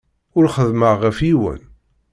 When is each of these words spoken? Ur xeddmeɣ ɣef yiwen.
Ur 0.37 0.45
xeddmeɣ 0.55 0.95
ɣef 1.03 1.17
yiwen. 1.27 1.61